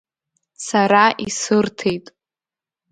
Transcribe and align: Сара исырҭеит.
Сара 0.67 1.05
исырҭеит. 1.25 2.05